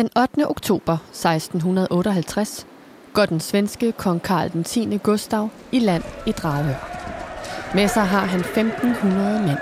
[0.00, 0.50] Den 8.
[0.50, 2.66] oktober 1658
[3.12, 4.98] går den svenske kong Karl den 10.
[5.02, 6.74] Gustav i land i Dragør.
[7.74, 9.58] Med sig har han 1500 mænd.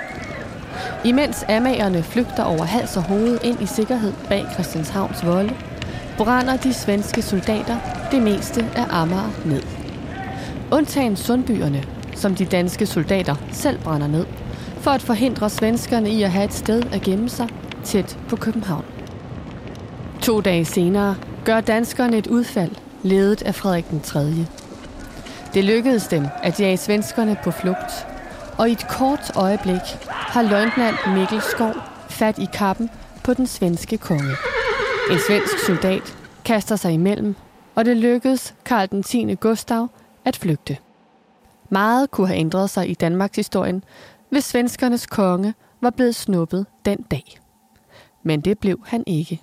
[1.05, 5.57] Imens amagerne flygter over hals og hoved ind i sikkerhed bag Christianshavns volde,
[6.19, 7.77] brænder de svenske soldater
[8.11, 9.63] det meste af Amager ned.
[10.73, 11.85] Undtagen sundbyerne,
[12.15, 14.27] som de danske soldater selv brænder ned,
[14.81, 17.49] for at forhindre svenskerne i at have et sted at gemme sig
[17.85, 18.98] tæt på København.
[20.29, 22.71] To dage senere gør danskerne et udfald,
[23.03, 24.21] ledet af Frederik den 3.
[25.55, 28.07] Det lykkedes dem at jage svenskerne på flugt,
[28.59, 31.75] og i et kort øjeblik har løjtnant Mikkel Skov
[32.11, 32.91] fat i kappen
[33.25, 34.35] på den svenske konge.
[35.11, 37.35] En svensk soldat kaster sig imellem,
[37.75, 39.35] og det lykkedes Karl den 10.
[39.35, 39.89] Gustav
[40.25, 40.77] at flygte.
[41.71, 43.85] Meget kunne have ændret sig i Danmarks historien,
[44.31, 47.41] hvis svenskernes konge var blevet snuppet den dag.
[48.23, 49.43] Men det blev han ikke.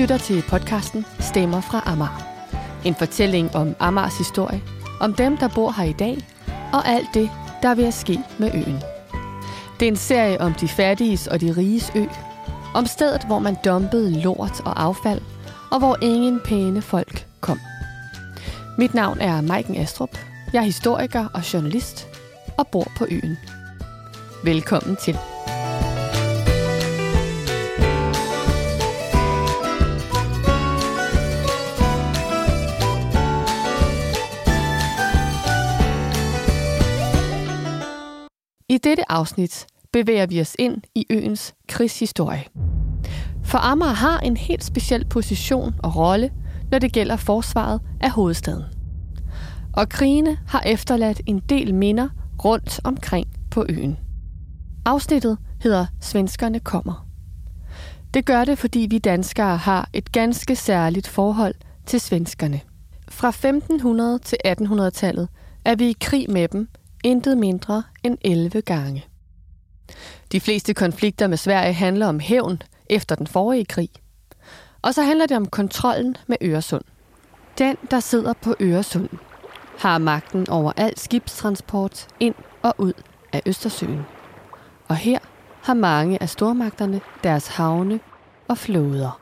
[0.00, 2.22] Lytter til podcasten Stemmer fra Amager.
[2.84, 4.62] En fortælling om Amagers historie,
[5.00, 6.18] om dem, der bor her i dag,
[6.72, 7.30] og alt det,
[7.62, 8.82] der vil ske med øen.
[9.80, 12.04] Det er en serie om de fattiges og de riges ø,
[12.74, 15.20] om stedet, hvor man dumpede lort og affald,
[15.70, 17.58] og hvor ingen pæne folk kom.
[18.78, 20.18] Mit navn er Maiken Astrup.
[20.52, 22.08] Jeg er historiker og journalist
[22.58, 23.38] og bor på øen.
[24.44, 25.18] Velkommen til.
[38.70, 42.44] I dette afsnit bevæger vi os ind i øens krigshistorie.
[43.44, 46.30] For Amager har en helt speciel position og rolle,
[46.70, 48.64] når det gælder forsvaret af hovedstaden.
[49.72, 52.08] Og krigene har efterladt en del minder
[52.44, 53.98] rundt omkring på øen.
[54.84, 57.06] Afsnittet hedder Svenskerne kommer.
[58.14, 61.54] Det gør det, fordi vi danskere har et ganske særligt forhold
[61.86, 62.60] til svenskerne.
[63.08, 65.28] Fra 1500 til 1800-tallet
[65.64, 66.68] er vi i krig med dem
[67.04, 69.04] intet mindre end 11 gange.
[70.32, 73.90] De fleste konflikter med Sverige handler om hævn efter den forrige krig.
[74.82, 76.84] Og så handler det om kontrollen med Øresund.
[77.58, 79.08] Den, der sidder på Øresund,
[79.78, 82.92] har magten over al skibstransport ind og ud
[83.32, 84.02] af Østersøen.
[84.88, 85.18] Og her
[85.62, 88.00] har mange af stormagterne deres havne
[88.48, 89.20] og flåder.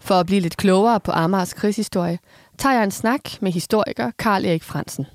[0.00, 2.18] For at blive lidt klogere på Amars krigshistorie,
[2.58, 5.06] tager jeg en snak med historiker Karl Erik Fransen.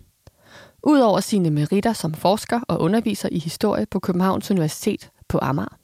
[0.83, 5.77] Udover sine meritter som forsker og underviser i historie på Københavns Universitet på Amager,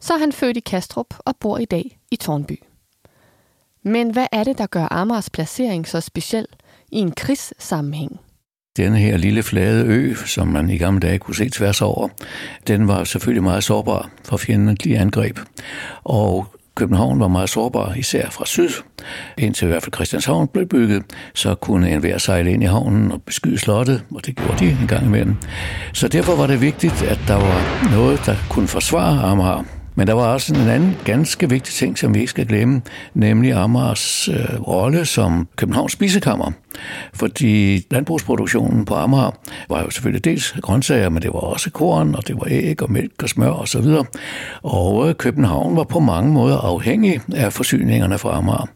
[0.00, 2.62] så er han født i Kastrup og bor i dag i Tornby.
[3.82, 6.46] Men hvad er det, der gør Amagers placering så speciel
[6.92, 8.20] i en krigssammenhæng?
[8.76, 12.08] Denne her lille flade ø, som man i gamle dage kunne se tværs over,
[12.66, 15.38] den var selvfølgelig meget sårbar for fjendtlige angreb.
[16.04, 16.46] Og
[16.76, 18.70] København var meget sårbar, især fra syd.
[19.38, 21.02] Indtil i hvert fald Christianshavn blev bygget,
[21.34, 24.86] så kunne enhver sejle ind i havnen og beskyde slottet, og det gjorde de en
[24.88, 25.36] gang imellem.
[25.92, 29.73] Så derfor var det vigtigt, at der var noget, der kunne forsvare Amager.
[29.94, 32.82] Men der var også en anden ganske vigtig ting, som vi ikke skal glemme,
[33.14, 36.52] nemlig Amagers øh, rolle som Københavns spisekammer.
[37.14, 39.30] Fordi landbrugsproduktionen på Amager
[39.68, 42.92] var jo selvfølgelig dels grøntsager, men det var også korn, og det var æg og
[42.92, 43.86] mælk og smør osv.
[43.86, 44.06] Og,
[44.62, 48.68] og øh, København var på mange måder afhængig af forsyningerne fra Amager.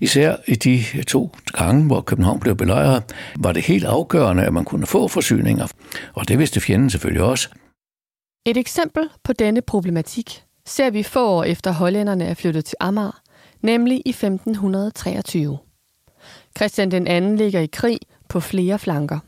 [0.00, 3.02] Især i de øh, to gange, hvor København blev belejret,
[3.36, 5.66] var det helt afgørende, at man kunne få forsyninger.
[6.14, 7.48] Og det vidste fjenden selvfølgelig også.
[8.46, 13.20] Et eksempel på denne problematik ser vi få år efter hollænderne er flyttet til Amager,
[13.60, 15.58] nemlig i 1523.
[16.56, 19.18] Christian den anden ligger i krig på flere flanker.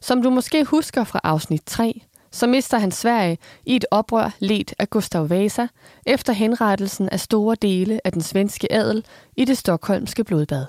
[0.00, 2.00] Som du måske husker fra afsnit 3,
[2.32, 5.66] så mister han Sverige i et oprør ledt af Gustav Vasa
[6.06, 9.04] efter henrettelsen af store dele af den svenske adel
[9.36, 10.66] i det stokholmske blodbad.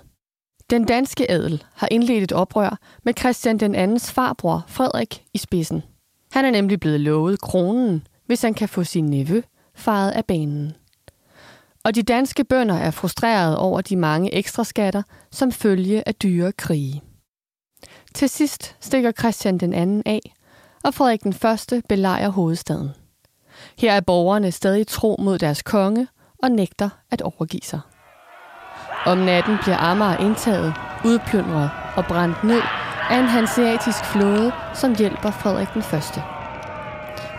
[0.69, 5.83] Den danske adel har indledt et oprør med Christian den andens farbror Frederik i spidsen.
[6.31, 9.41] Han er nemlig blevet lovet kronen, hvis han kan få sin nevø
[9.81, 10.73] faret af banen.
[11.83, 16.51] Og de danske bønder er frustrerede over de mange ekstra skatter, som følge af dyre
[16.51, 17.01] krige.
[18.15, 20.21] Til sidst stikker Christian den anden af,
[20.83, 22.89] og Frederik den første belejrer hovedstaden.
[23.77, 26.07] Her er borgerne stadig tro mod deres konge
[26.43, 27.79] og nægter at overgive sig.
[29.05, 30.73] Om natten bliver Amager indtaget,
[31.05, 32.61] udplyndret og brændt ned
[33.09, 36.23] af en hanseatisk flåde, som hjælper Frederik den første.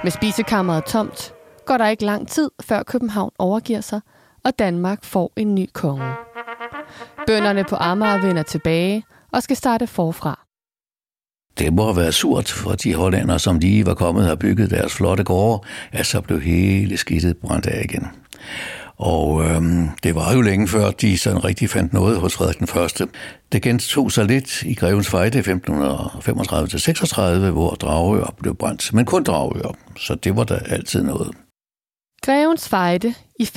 [0.02, 1.34] Med spisekammeret tomt
[1.66, 4.00] går der ikke lang tid, før København overgiver sig,
[4.44, 6.12] og Danmark får en ny konge.
[7.26, 10.46] Bønderne på Amager vender tilbage og skal starte forfra.
[11.58, 14.94] Det må have været surt for de hollænder, som lige var kommet og bygget deres
[14.94, 18.06] flotte gårde, at så blev hele skidtet brændt af igen.
[18.96, 22.66] Og øhm, det var jo længe før, de sådan rigtig fandt noget hos Frederik den
[22.66, 23.08] Første.
[23.52, 29.74] Det gentog sig lidt i Grevens Fejde 1535-36, hvor Dragør blev brændt, men kun Dragør,
[29.96, 31.30] så det var der altid noget.
[32.24, 33.48] Grevens Fejde i 1535-36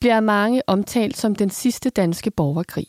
[0.00, 2.86] bliver mange omtalt som den sidste danske borgerkrig.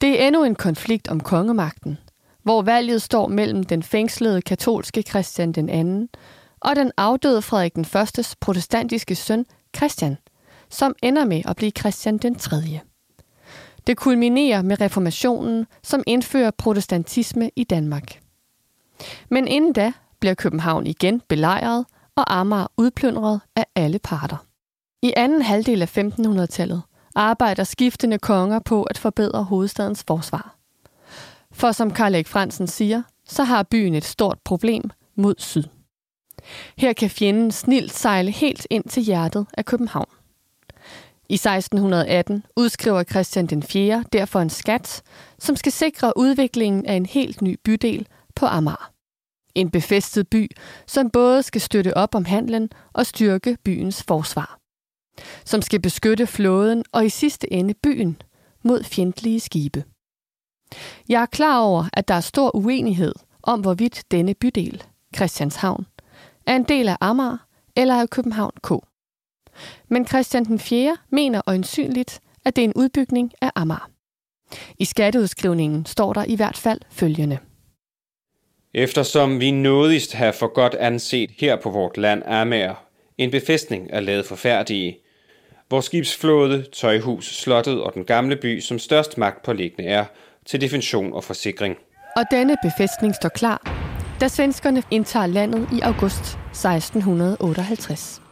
[0.00, 1.98] Det er endnu en konflikt om kongemagten,
[2.42, 6.08] hvor valget står mellem den fængslede katolske Christian den anden
[6.60, 9.46] og den afdøde Frederik den Førstes protestantiske søn
[9.76, 10.16] Christian,
[10.70, 12.56] som ender med at blive Christian den 3.
[13.86, 18.20] Det kulminerer med reformationen, som indfører protestantisme i Danmark.
[19.28, 21.84] Men inden da bliver København igen belejret
[22.16, 24.36] og Amager udplyndret af alle parter.
[25.02, 26.82] I anden halvdel af 1500-tallet
[27.14, 30.56] arbejder skiftende konger på at forbedre hovedstadens forsvar.
[31.52, 35.64] For som Karl Erik Fransen siger, så har byen et stort problem mod syd.
[36.78, 40.08] Her kan fjenden snilt sejle helt ind til hjertet af København.
[41.28, 44.04] I 1618 udskriver Christian den 4.
[44.12, 45.02] derfor en skat,
[45.38, 48.06] som skal sikre udviklingen af en helt ny bydel
[48.36, 48.93] på Amager.
[49.54, 50.50] En befæstet by,
[50.86, 54.58] som både skal støtte op om handlen og styrke byens forsvar.
[55.44, 58.22] Som skal beskytte flåden og i sidste ende byen
[58.62, 59.84] mod fjendtlige skibe.
[61.08, 64.82] Jeg er klar over, at der er stor uenighed om, hvorvidt denne bydel,
[65.16, 65.86] Christianshavn,
[66.46, 67.36] er en del af Amager
[67.76, 68.70] eller af København K.
[69.88, 70.96] Men Christian den 4.
[71.10, 73.90] mener øjensynligt, at det er en udbygning af Amager.
[74.78, 77.38] I skatteudskrivningen står der i hvert fald følgende.
[78.74, 82.74] Eftersom vi nådigst har for godt anset her på vort land Amager,
[83.18, 84.98] en befæstning er lavet forfærdige,
[85.68, 90.04] hvor skibsflåde, tøjhus, slottet og den gamle by som størst magt påliggende er
[90.46, 91.76] til defension og forsikring.
[92.16, 93.72] Og denne befæstning står klar,
[94.20, 98.22] da svenskerne indtager landet i august 1658.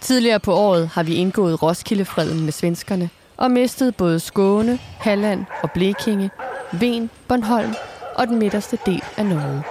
[0.00, 5.70] Tidligere på året har vi indgået Roskildefreden med svenskerne og mistet både Skåne, Halland og
[5.70, 6.30] Blekinge,
[6.72, 7.74] Ven, Bornholm
[8.18, 9.62] og den midterste del af Norge.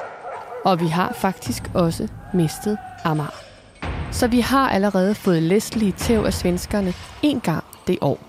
[0.65, 3.43] Og vi har faktisk også mistet Amager.
[4.11, 8.19] Så vi har allerede fået læstlige tæv af svenskerne en gang det år.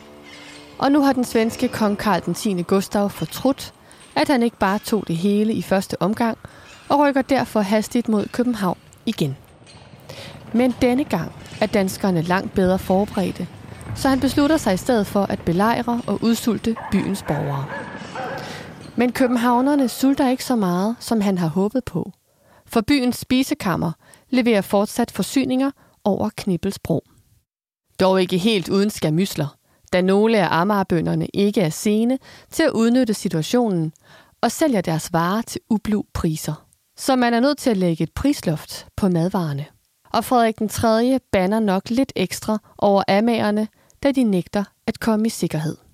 [0.78, 2.62] Og nu har den svenske kong Karl den 10.
[2.62, 3.72] Gustav fortrudt,
[4.16, 6.38] at han ikke bare tog det hele i første omgang,
[6.88, 9.36] og rykker derfor hastigt mod København igen.
[10.52, 13.46] Men denne gang er danskerne langt bedre forberedte,
[13.94, 17.64] så han beslutter sig i stedet for at belejre og udsulte byens borgere.
[18.98, 22.12] Men københavnerne sulter ikke så meget, som han har håbet på.
[22.66, 23.92] For byens spisekammer
[24.30, 25.70] leverer fortsat forsyninger
[26.04, 27.04] over Knibbelsbro.
[28.00, 29.56] Dog ikke helt uden skamysler,
[29.92, 32.18] da nogle af Amagerbønderne ikke er sene
[32.50, 33.92] til at udnytte situationen
[34.40, 36.66] og sælger deres varer til ublu priser.
[36.96, 39.66] Så man er nødt til at lægge et prisloft på madvarerne.
[40.12, 41.20] Og Frederik den 3.
[41.32, 43.68] banner nok lidt ekstra over amagerne,
[44.02, 45.87] da de nægter at komme i sikkerhed.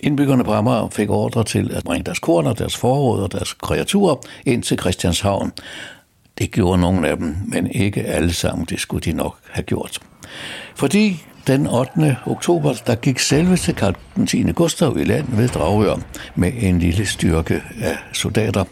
[0.00, 4.16] Indbyggerne på Amager fik ordre til at bringe deres korn deres forråd og deres kreaturer
[4.46, 5.52] ind til Christianshavn.
[6.38, 8.64] Det gjorde nogle af dem, men ikke alle sammen.
[8.64, 9.98] Det skulle de nok have gjort.
[10.74, 12.16] Fordi den 8.
[12.26, 13.94] oktober, der gik selve til Karl
[14.26, 14.42] 10.
[14.42, 15.96] Gustav i land ved Dragør
[16.34, 18.64] med en lille styrke af soldater.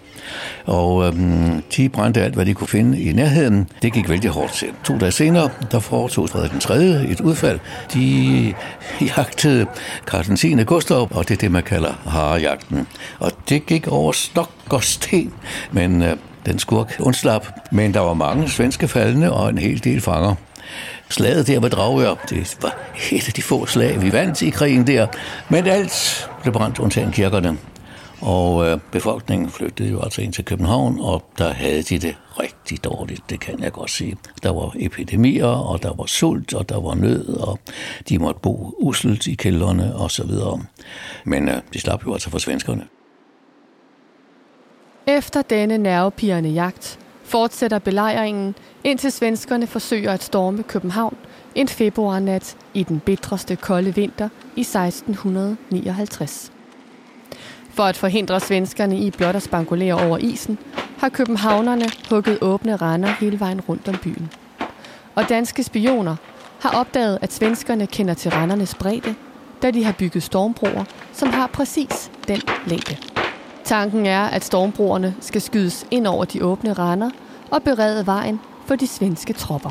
[0.65, 3.69] Og øhm, de brændte alt, hvad de kunne finde i nærheden.
[3.83, 4.69] Det gik vældig hårdt til.
[4.85, 6.77] To dage senere, der foretog Frederik den 3.
[7.11, 7.59] et udfald.
[7.95, 8.55] De
[9.01, 9.67] jagtede
[10.07, 10.65] Karl den 10.
[10.65, 12.87] Gustav, og det er det, man kalder harejagten.
[13.19, 15.33] Og det gik over stok og sten,
[15.73, 17.47] men øh, den skurk undslap.
[17.73, 20.35] Men der var mange svenske faldende og en hel del fanger.
[21.11, 22.79] Slaget der ved Dragør, det var
[23.13, 25.07] et af de få slag, vi vandt i krigen der.
[25.49, 27.59] Men alt blev brændt undtagen kirkerne.
[28.21, 32.85] Og øh, befolkningen flyttede jo altså ind til København, og der havde de det rigtig
[32.85, 34.17] dårligt, det kan jeg godt sige.
[34.43, 37.59] Der var epidemier, og der var sult, og der var nød, og
[38.09, 40.61] de måtte bo uselt i kældrene og så videre.
[41.25, 42.85] Men øh, de slap jo altså for svenskerne.
[45.07, 46.99] Efter denne nervepirrende jagt
[47.29, 48.55] fortsætter belejringen,
[48.85, 51.17] indtil svenskerne forsøger at storme København
[51.55, 56.53] en februarnat i den bitreste kolde vinter i 1659.
[57.71, 60.59] For at forhindre svenskerne i blot at spankulere over isen,
[60.99, 64.31] har københavnerne hugget åbne render hele vejen rundt om byen.
[65.15, 66.17] Og danske spioner
[66.61, 69.15] har opdaget, at svenskerne kender til rendernes bredde,
[69.63, 73.18] da de har bygget stormbroer, som har præcis den længde.
[73.69, 77.11] Tanken er, at stormbroerne skal skydes ind over de åbne render,
[77.51, 79.71] og berede vejen for de svenske tropper.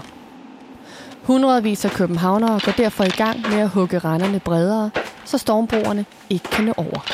[1.24, 4.92] Hundredvis af københavnere går derfor i gang med at hugge renderne bredere,
[5.26, 7.06] så stormbroerne ikke kan nå over.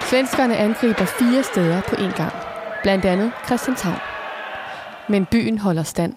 [0.00, 2.32] Svenskerne angriber fire steder på en gang,
[2.82, 4.00] blandt andet Christianshavn.
[5.08, 6.14] Men byen holder stand.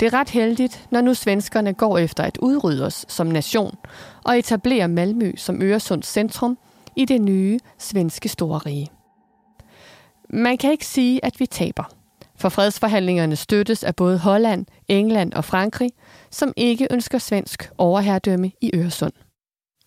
[0.00, 3.76] Det er ret heldigt, når nu svenskerne går efter at udrydde os som nation
[4.24, 6.58] og etablere Malmø som Øresunds centrum
[6.96, 8.88] i det nye svenske storrige.
[10.30, 11.84] Man kan ikke sige, at vi taber,
[12.36, 15.90] for fredsforhandlingerne støttes af både Holland, England og Frankrig,
[16.30, 19.12] som ikke ønsker svensk overherredømme i Øresund.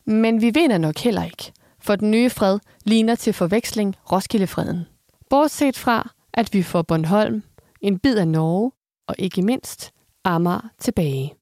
[0.05, 4.85] Men vi vinder nok heller ikke, for den nye fred ligner til forveksling Roskildefreden.
[5.29, 7.43] Bortset fra, at vi får Bornholm,
[7.81, 8.71] en bid af Norge
[9.07, 9.91] og ikke mindst
[10.23, 11.33] Amager tilbage.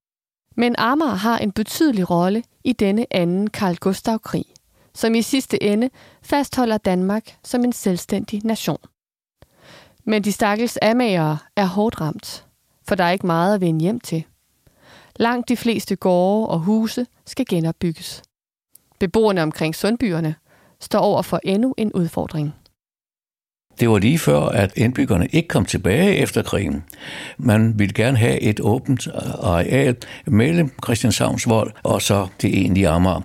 [0.58, 4.46] Men Amager har en betydelig rolle i denne anden Karl Gustav-krig,
[4.96, 5.90] som i sidste ende
[6.22, 8.78] fastholder Danmark som en selvstændig nation.
[10.04, 12.46] Men de stakkels amagere er hårdt ramt,
[12.88, 14.24] for der er ikke meget at vende hjem til.
[15.16, 18.22] Langt de fleste gårde og huse skal genopbygges.
[19.00, 20.36] Beboerne omkring Sundbyerne
[20.80, 22.54] står over for endnu en udfordring.
[23.80, 26.84] Det var lige før, at indbyggerne ikke kom tilbage efter krigen.
[27.38, 32.90] Man ville gerne have et åbent øh, areal mellem Christianshavns vold og så det egentlige
[32.90, 33.22] Amager.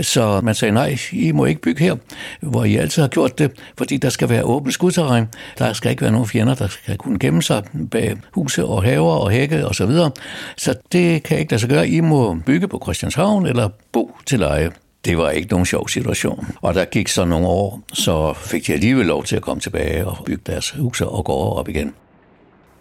[0.00, 1.96] Så man sagde, nej, I må ikke bygge her,
[2.40, 5.26] hvor I altid har gjort det, fordi der skal være åbent skudterræn.
[5.58, 9.12] Der skal ikke være nogen fjender, der skal kunne gemme sig bag huse og haver
[9.12, 9.74] og hække osv.
[9.74, 10.10] Så, videre.
[10.56, 11.88] så det kan ikke lade sig gøre.
[11.88, 14.70] I må bygge på Christianshavn eller bo til leje.
[15.04, 16.46] Det var ikke nogen sjov situation.
[16.62, 20.06] Og der gik så nogle år, så fik de alligevel lov til at komme tilbage
[20.06, 21.94] og bygge deres huse og gå op igen.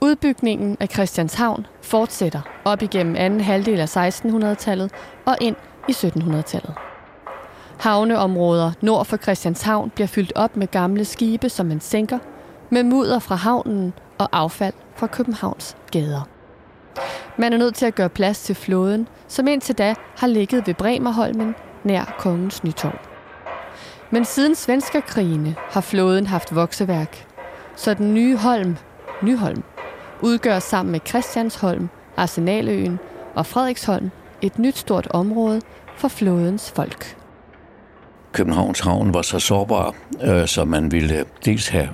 [0.01, 4.91] Udbygningen af Christianshavn fortsætter op igennem anden halvdel af 1600-tallet
[5.25, 5.55] og ind
[5.89, 6.73] i 1700-tallet.
[7.79, 12.19] Havneområder nord for Christianshavn bliver fyldt op med gamle skibe, som man sænker,
[12.69, 16.27] med mudder fra havnen og affald fra Københavns gader.
[17.37, 20.73] Man er nødt til at gøre plads til flåden, som indtil da har ligget ved
[20.73, 22.99] Bremerholmen nær kongens nytorv.
[24.11, 27.25] Men siden svenskerkrigene har flåden haft vokseværk,
[27.75, 28.77] så den nye Holm,
[29.21, 29.63] Nyholm,
[30.21, 32.99] udgør sammen med Christiansholm, Arsenaløen
[33.35, 35.61] og Frederiksholm et nyt stort område
[35.95, 37.17] for flådens folk.
[38.31, 41.89] Københavns Havn var så sårbar, øh, så man ville dels have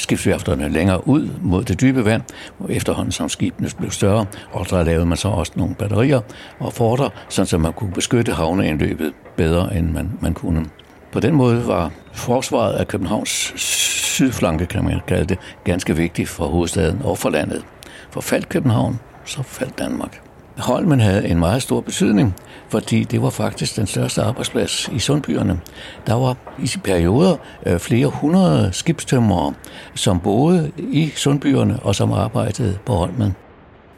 [0.00, 2.22] skibsværfterne længere ud mod det dybe vand,
[2.58, 6.20] og efterhånden som skibene blev større, og der lavede man så også nogle batterier
[6.58, 10.66] og forter, så man kunne beskytte havneindløbet bedre, end man, man kunne.
[11.12, 16.46] På den måde var forsvaret af Københavns sydflanke, kan man kalde det, ganske vigtigt for
[16.46, 17.64] hovedstaden og for landet.
[18.10, 20.29] For faldt København, så faldt Danmark.
[20.60, 22.34] Holmen havde en meget stor betydning,
[22.68, 25.60] fordi det var faktisk den største arbejdsplads i Sundbyerne.
[26.06, 27.36] Der var i perioder
[27.66, 29.54] øh, flere hundrede skibstømmere,
[29.94, 33.36] som boede i Sundbyerne og som arbejdede på Holmen.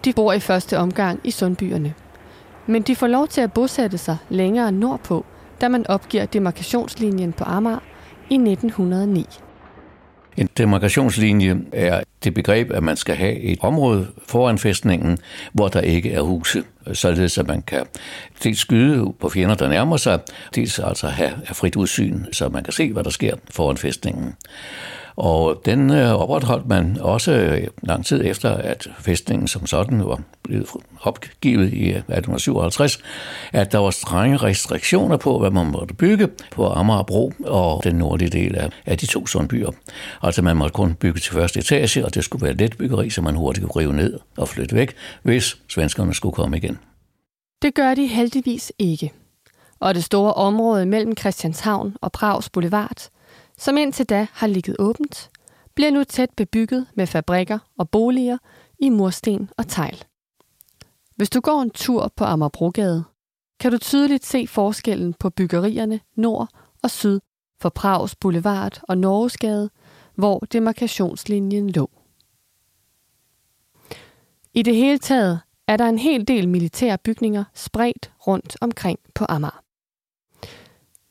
[0.04, 1.94] De bor i første omgang i Sundbyerne.
[2.66, 5.24] Men de får lov til at bosætte sig længere nordpå,
[5.60, 7.78] da man opgiver demarkationslinjen på Amager
[8.30, 9.26] i 1909.
[10.36, 15.18] En demarkationslinje er det begreb, at man skal have et område foran fæstningen,
[15.52, 17.86] hvor der ikke er huse, således at man kan
[18.42, 20.20] dels skyde på fjender, der nærmer sig,
[20.54, 24.34] dels altså have frit udsyn, så man kan se, hvad der sker foran fæstningen.
[25.16, 30.20] Og den øh, opretholdt man også øh, lang tid efter, at fæstningen som sådan var
[30.42, 30.66] blevet
[31.02, 32.98] opgivet i øh, 1857,
[33.52, 38.30] at der var strenge restriktioner på, hvad man måtte bygge på Amagerbro og den nordlige
[38.30, 39.70] del af, af de to sundbyer.
[40.22, 43.22] Altså man måtte kun bygge til første etage, og det skulle være let byggeri, så
[43.22, 46.78] man hurtigt kunne rive ned og flytte væk, hvis svenskerne skulle komme igen.
[47.62, 49.12] Det gør de heldigvis ikke.
[49.80, 53.08] Og det store område mellem Christianshavn og Prags Boulevard–
[53.58, 55.30] som indtil da har ligget åbent,
[55.74, 58.38] bliver nu tæt bebygget med fabrikker og boliger
[58.78, 60.04] i mursten og tegl.
[61.16, 63.04] Hvis du går en tur på Amagerbrogade,
[63.60, 66.48] kan du tydeligt se forskellen på byggerierne nord
[66.82, 67.20] og syd
[67.60, 69.70] for Prags Boulevard og Norgesgade,
[70.14, 71.90] hvor demarkationslinjen lå.
[74.54, 79.26] I det hele taget er der en hel del militære bygninger spredt rundt omkring på
[79.28, 79.61] Amager.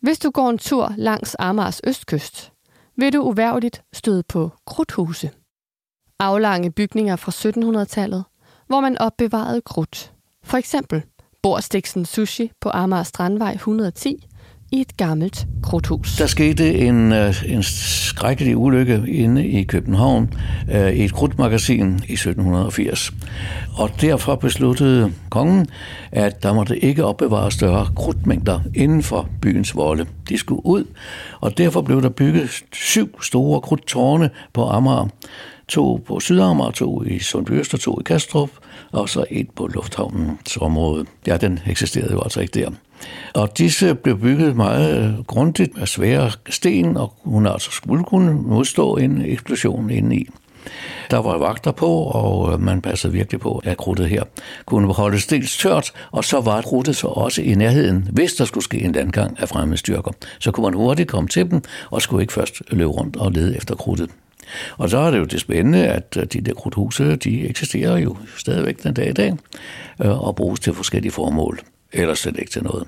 [0.02, 2.52] Hvis du går en tur langs Amars østkyst,
[2.96, 5.32] vil du uværligt støde på krudthuse.
[6.20, 8.24] Aflange bygninger fra 1700-tallet,
[8.68, 10.14] hvor man opbevarede krudt.
[10.44, 11.04] For eksempel
[11.42, 14.28] Borstiksen Sushi på Amager Strandvej 110
[14.72, 16.16] i et gammelt krudthus.
[16.18, 20.34] Der skete en, øh, en skrækkelig ulykke inde i København
[20.72, 23.12] øh, i et krudtmagasin i 1780.
[23.74, 25.68] Og derfor besluttede kongen,
[26.12, 30.06] at der måtte ikke opbevare større krudtmængder inden for byens volde.
[30.30, 30.84] De skulle ud,
[31.42, 35.08] og derfor blev der bygget syv store krudttårne på Amager
[35.72, 38.50] to på Sydamager, to i Sundby Øster, to i Kastrup,
[38.92, 41.06] og så et på lufthavnens område.
[41.28, 42.70] Ja, den eksisterede jo altså ikke der.
[43.34, 48.98] Og disse blev bygget meget grundigt af svære sten, og hun altså skulle kunne modstå
[48.98, 50.28] en eksplosion indeni.
[51.12, 54.24] Der var vagter på, og man passede virkelig på, at krudtet her
[54.66, 58.64] kunne holdes dels tørt, og så var krudtet så også i nærheden, hvis der skulle
[58.64, 60.12] ske en landgang af fremmede styrker.
[60.40, 63.58] Så kunne man hurtigt komme til dem, og skulle ikke først løbe rundt og lede
[63.58, 64.10] efter krudtet.
[64.78, 68.84] Og så er det jo det spændende, at de der krudthuse, de eksisterer jo stadigvæk
[68.84, 69.38] den dag i dag,
[70.02, 71.60] øh, og bruges til forskellige formål,
[71.92, 72.88] eller slet ikke til noget.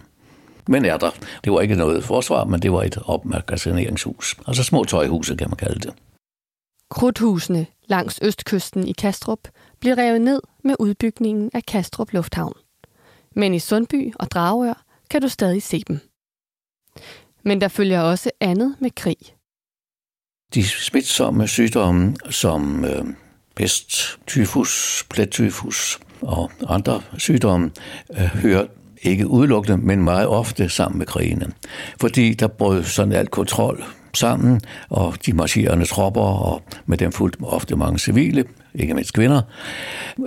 [0.67, 1.11] Men er der.
[1.43, 4.35] Det var ikke noget forsvar, men det var et opmagasineringshus.
[4.47, 5.93] Altså små tøjhuse, kan man kalde det.
[6.89, 9.39] Krudthusene langs østkysten i Kastrup
[9.79, 12.53] blev revet ned med udbygningen af Kastrup Lufthavn.
[13.35, 15.99] Men i Sundby og Dragør kan du stadig se dem.
[17.43, 19.17] Men der følger også andet med krig.
[20.53, 23.05] De smitsomme sygdomme som øh,
[23.55, 27.71] pest, tyfus, plettyfus og andre sygdomme
[28.17, 28.65] øh, hører
[29.01, 31.47] ikke udelukkende, men meget ofte sammen med krigene.
[31.99, 33.83] Fordi der brød sådan alt kontrol
[34.13, 38.45] sammen, og de marcherende tropper, og med dem fulgte ofte mange civile,
[38.75, 39.41] ikke mindst kvinder.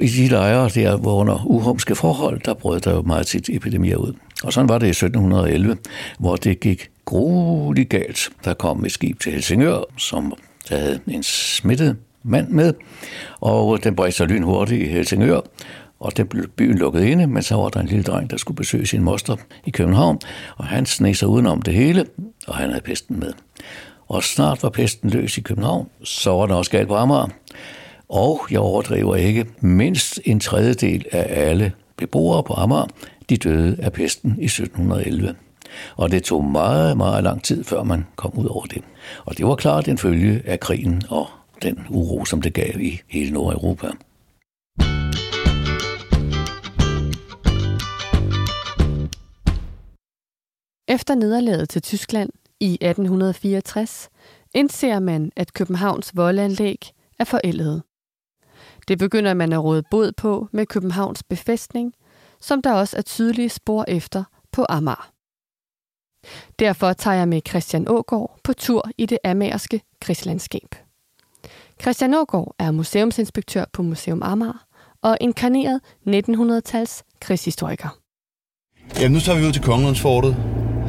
[0.00, 3.96] I de lejre der, hvor under uhumske forhold, der brød der jo meget tit epidemier
[3.96, 4.12] ud.
[4.46, 5.76] Og sådan var det i 1711,
[6.18, 8.28] hvor det gik grueligt galt.
[8.44, 10.34] Der kom et skib til Helsingør, som
[10.68, 12.74] der havde en smittet mand med,
[13.40, 15.40] og den bredte sig lynhurtigt i Helsingør,
[16.00, 18.56] og det blev byen lukket inde, men så var der en lille dreng, der skulle
[18.56, 19.36] besøge sin moster
[19.66, 20.18] i København,
[20.56, 22.06] og han sneg sig udenom det hele,
[22.46, 23.32] og han havde pesten med.
[24.08, 27.28] Og snart var pesten løs i København, så var der også galt på Amager.
[28.08, 32.86] Og jeg overdriver ikke, mindst en tredjedel af alle beboere på Amager,
[33.30, 35.34] de døde af pesten i 1711.
[35.96, 38.82] Og det tog meget, meget lang tid, før man kom ud over det.
[39.24, 41.26] Og det var klart en følge af krigen og
[41.62, 43.86] den uro, som det gav i hele Nordeuropa.
[50.88, 54.08] Efter nederlaget til Tyskland i 1864
[54.54, 56.78] indser man, at Københavns voldanlæg
[57.18, 57.82] er forældet.
[58.88, 61.94] Det begynder man at råde bod på med Københavns befæstning,
[62.40, 65.10] som der også er tydelige spor efter på Amager.
[66.58, 70.74] Derfor tager jeg med Christian Ågård på tur i det amerske krigslandskab.
[71.82, 74.66] Christian Ågård er museumsinspektør på Museum Amager
[75.02, 77.98] og inkarneret 1900-tals krigshistoriker.
[79.00, 80.36] Ja, nu tager vi ud til Kongelundsfortet,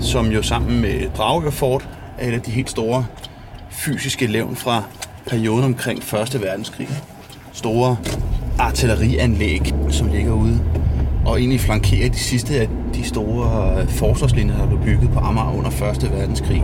[0.02, 3.06] som jo sammen med Dragør Fort er et af de helt store
[3.72, 4.84] fysiske levn fra
[5.28, 6.42] perioden omkring 1.
[6.42, 6.90] verdenskrig.
[7.58, 7.98] Store
[8.60, 10.60] artillerianlæg, som ligger ude
[11.26, 15.70] og egentlig flankerer de sidste af de store forsvarslinjer, der blev bygget på Amager under
[15.70, 16.12] 1.
[16.12, 16.64] verdenskrig.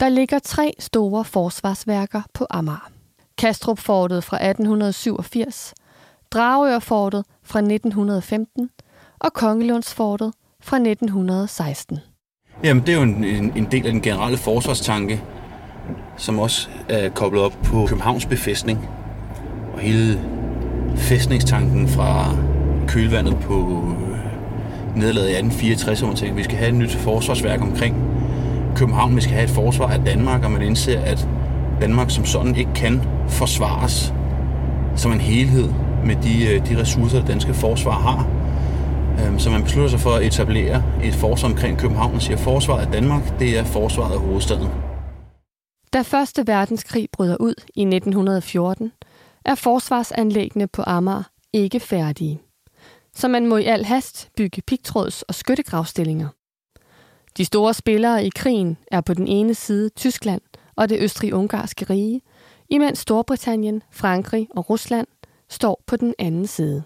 [0.00, 2.90] Der ligger tre store forsvarsværker på Amager.
[3.38, 5.74] Kastrup-fortet fra 1887,
[6.30, 8.70] Dragør-fortet fra 1915
[9.18, 11.98] og Kongelundsfortet fra 1916.
[12.64, 15.22] Jamen, det er jo en, en, en del af den generelle forsvarstanke,
[16.16, 18.88] som også er koblet op på Københavns befæstning.
[19.80, 20.20] Og hele
[20.96, 22.36] fæstningstanken fra
[22.88, 23.84] kølvandet på
[24.92, 27.96] øh, nederlaget i 1864, hvor man tænker, at vi skal have et nyt forsvarsværk omkring
[28.76, 29.16] København.
[29.16, 31.28] Vi skal have et forsvar af Danmark, og man indser, at
[31.80, 34.14] Danmark som sådan ikke kan forsvares
[34.96, 35.68] som en helhed
[36.04, 38.28] med de, øh, de ressourcer, det danske forsvar har.
[39.20, 42.42] Øhm, så man beslutter sig for at etablere et forsvar omkring København og siger, at
[42.42, 44.68] forsvaret af Danmark, det er forsvaret af hovedstaden.
[45.92, 48.92] Da Første Verdenskrig bryder ud i 1914,
[49.44, 51.22] er forsvarsanlæggene på Amager
[51.52, 52.42] ikke færdige.
[53.14, 56.28] Så man må i al hast bygge pigtråds- og skyttegravstillinger.
[57.36, 60.40] De store spillere i krigen er på den ene side Tyskland
[60.76, 62.20] og det østrig-ungarske rige,
[62.68, 65.06] imens Storbritannien, Frankrig og Rusland
[65.48, 66.82] står på den anden side.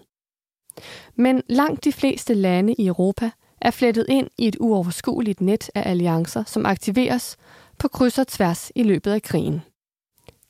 [1.15, 5.89] Men langt de fleste lande i Europa er flettet ind i et uoverskueligt net af
[5.89, 7.37] alliancer, som aktiveres
[7.79, 9.61] på kryds og tværs i løbet af krigen.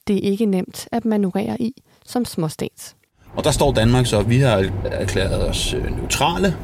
[0.08, 2.96] Det er ikke nemt at manøvrere i som småstat.
[3.36, 6.56] Og der står Danmark så, at vi har erklæret os øh, neutrale,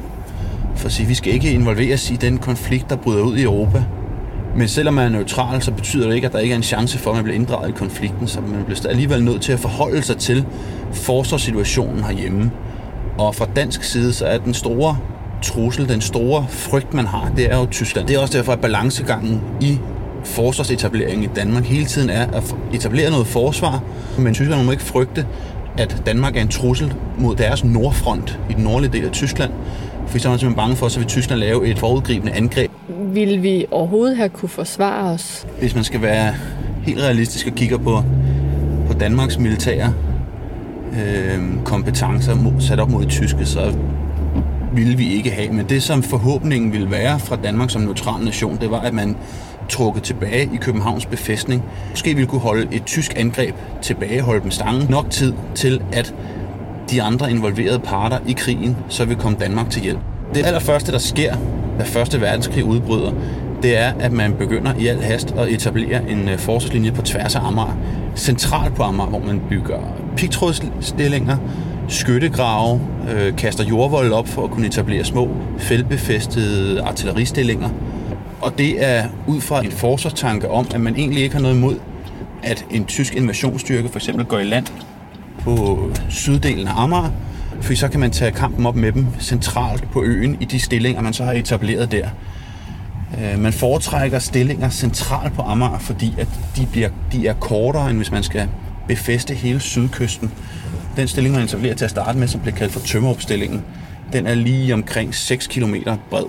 [0.76, 3.42] for at sige, at vi skal ikke involveres i den konflikt, der bryder ud i
[3.42, 3.84] Europa.
[4.56, 6.98] Men selvom man er neutral, så betyder det ikke, at der ikke er en chance
[6.98, 10.02] for, at man bliver inddraget i konflikten, så man bliver alligevel nødt til at forholde
[10.02, 10.46] sig til
[10.92, 12.50] forsvarssituationen herhjemme.
[13.18, 14.98] Og fra dansk side, så er den store
[15.42, 18.08] trussel, den store frygt, man har, det er jo Tyskland.
[18.08, 19.78] Det er også derfor, at balancegangen i
[20.24, 23.82] forsvarsetableringen i Danmark hele tiden er at etablere noget forsvar,
[24.18, 25.26] men Tyskland må ikke frygte,
[25.78, 29.50] at Danmark er en trussel mod deres nordfront i den nordlige del af Tyskland.
[30.06, 32.70] For så er man simpelthen bange for, så vil Tyskland lave et forudgribende angreb.
[32.88, 35.46] Vil vi overhovedet have kunne forsvare os?
[35.58, 36.34] Hvis man skal være
[36.82, 38.02] helt realistisk og kigger på,
[38.88, 39.94] på på Danmarks militære
[40.92, 43.74] øh, kompetencer mod, sat op mod tyske, så
[44.72, 45.52] ville vi ikke have.
[45.52, 49.16] Men det, som forhåbningen ville være fra Danmark som neutral nation, det var, at man
[49.68, 51.64] trukket tilbage i Københavns befæstning.
[51.90, 56.14] Måske ville kunne holde et tysk angreb tilbage, holde dem stangen nok tid til, at
[56.90, 59.98] de andre involverede parter i krigen så vil komme Danmark til hjælp.
[60.34, 61.36] Det allerførste, der sker,
[61.78, 63.12] da Første Verdenskrig udbryder,
[63.62, 67.36] det er, at man begynder i al hast at etablere en øh, forsvarslinje på tværs
[67.36, 67.76] af Amager.
[68.16, 69.78] Centralt på Amager, hvor man bygger
[70.16, 71.36] pigtrådsstillinger,
[71.88, 72.80] skyttegrave,
[73.14, 77.68] øh, kaster jordvold op for at kunne etablere små feltbefæstede artilleristillinger.
[78.42, 81.78] Og det er ud fra en forsvarstanke om, at man egentlig ikke har noget imod,
[82.42, 84.66] at en tysk invasionsstyrke for eksempel går i land
[85.40, 87.10] på syddelen af Amager,
[87.60, 91.02] for så kan man tage kampen op med dem centralt på øen i de stillinger,
[91.02, 92.08] man så har etableret der.
[93.20, 97.96] Øh, man foretrækker stillinger centralt på Amager, fordi at de, bliver, de er kortere, end
[97.96, 98.48] hvis man skal
[98.88, 100.30] befæste hele sydkysten.
[100.96, 103.62] Den stilling, man etablerer til at starte med, som bliver kaldt for tømmeropstillingen,
[104.12, 105.74] den er lige omkring 6 km
[106.10, 106.24] bred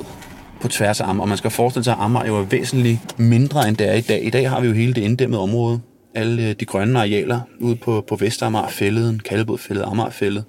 [0.64, 1.22] på tværs af Amager.
[1.22, 4.02] Og man skal forestille sig, at Amager jo er væsentligt mindre, end det er i
[4.02, 4.26] dag.
[4.26, 5.82] I dag har vi jo hele det inddæmmede område.
[6.16, 10.44] Alle øh, de grønne arealer ude på, på Vestamager, fælleden, Kaldebodfældet, Amagerfældet.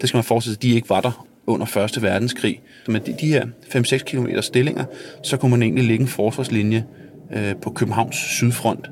[0.00, 2.02] Det skal man forestille sig, at de ikke var der under 1.
[2.02, 2.60] verdenskrig.
[2.84, 4.84] Så med de, de her 5-6 km stillinger,
[5.22, 6.84] så kunne man egentlig lægge en forsvarslinje
[7.32, 8.90] øh, på Københavns sydfront.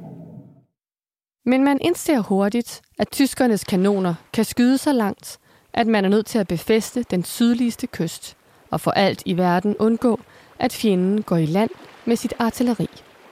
[1.46, 5.38] Men man indser hurtigt, at tyskernes kanoner kan skyde så langt,
[5.74, 8.36] at man er nødt til at befæste den sydligste kyst,
[8.70, 10.20] og for alt i verden undgå,
[10.58, 11.70] at fjenden går i land
[12.04, 12.86] med sit artilleri.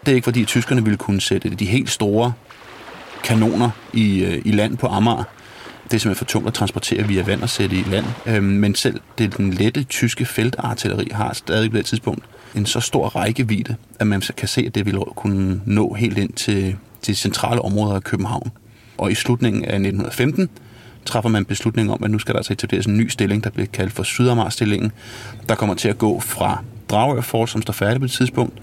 [0.06, 2.32] Det er ikke fordi tyskerne ville kunne sætte de helt store
[3.24, 5.24] kanoner i, øh, i land på Amager,
[5.92, 8.06] det er simpelthen for tungt at transportere via vand og sætte i land.
[8.26, 12.80] Øhm, men selv det den lette tyske feltartilleri har stadig på det tidspunkt en så
[12.80, 17.16] stor rækkevidde, at man kan se, at det vil kunne nå helt ind til, til
[17.16, 18.50] centrale områder af København.
[18.98, 20.48] Og i slutningen af 1915
[21.04, 23.66] træffer man beslutning om, at nu skal der altså etableres en ny stilling, der bliver
[23.66, 24.92] kaldt for Sydamager-stillingen,
[25.48, 28.58] der kommer til at gå fra Dragør Fort, som står færdig på et tidspunkt,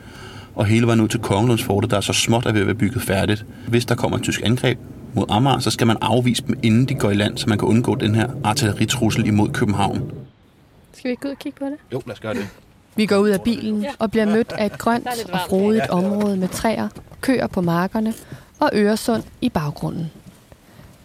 [0.55, 3.45] og hele vejen ud til Kongelundsfortet, der er så småt at være bygget færdigt.
[3.67, 4.79] Hvis der kommer et tysk angreb,
[5.13, 7.67] mod Amager, så skal man afvise dem, inden de går i land, så man kan
[7.67, 10.11] undgå den her artilleritrussel imod København.
[10.93, 11.77] Skal vi ikke gå ud og kigge på det?
[11.93, 12.47] Jo, lad os gøre det.
[12.95, 16.47] Vi går ud af bilen og bliver mødt af et grønt og frodigt område med
[16.47, 16.87] træer,
[17.21, 18.13] køer på markerne
[18.59, 20.11] og Øresund i baggrunden.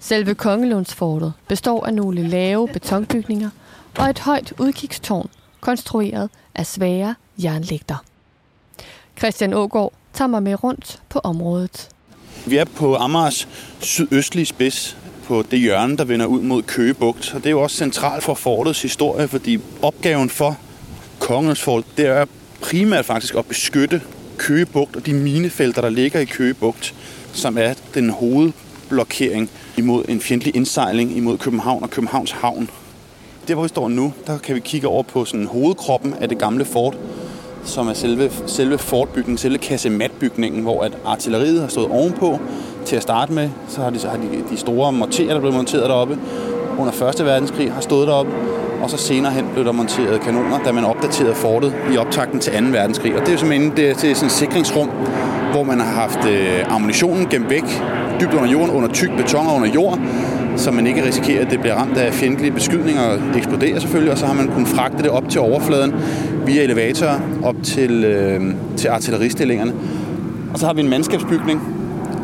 [0.00, 3.50] Selve Kongelundsfortet består af nogle lave betonbygninger
[3.98, 5.30] og et højt udkigstårn,
[5.64, 8.04] konstrueret af svære jernlægter.
[9.18, 11.88] Christian Ågård tager mig med rundt på området.
[12.46, 13.48] Vi er på Amagers
[13.80, 17.32] sydøstlige spids, på det hjørne, der vender ud mod Køgebugt.
[17.34, 20.58] Og det er jo også centralt for fortets historie, fordi opgaven for
[21.18, 22.26] kongens fort, det er
[22.60, 24.02] primært faktisk at beskytte
[24.38, 26.94] Køgebugt og de minefelter, der ligger i Køgebugt,
[27.32, 32.70] som er den hovedblokering imod en fjendtlig indsejling imod København og Københavns havn.
[33.48, 36.38] Der, hvor vi står nu, der kan vi kigge over på sådan hovedkroppen af det
[36.38, 36.98] gamle fort,
[37.64, 42.38] som er selve, selve fortbygningen, selve kassematbygningen, hvor at artilleriet har stået ovenpå
[42.84, 43.50] til at starte med.
[43.68, 46.18] Så har de, så har de, de store morterer, der blev monteret deroppe
[46.78, 47.26] under 1.
[47.26, 48.32] verdenskrig, har stået deroppe.
[48.82, 52.52] Og så senere hen blev der monteret kanoner, da man opdaterede fortet i optakten til
[52.52, 52.58] 2.
[52.70, 53.14] verdenskrig.
[53.14, 54.90] Og det er jo simpelthen det, det er sådan et sikringsrum,
[55.52, 57.64] hvor man har haft øh, ammunitionen gemt væk
[58.20, 59.98] dybt under jorden, under tyk beton og under jord,
[60.56, 63.02] så man ikke risikerer, at det bliver ramt af fjendtlige beskydninger.
[63.02, 65.94] Og eksploderer selvfølgelig, og så har man kunnet fragte det op til overfladen
[66.46, 69.72] via elevatorer op til, øh, til artilleristillingerne.
[70.52, 71.60] Og så har vi en mandskabsbygning,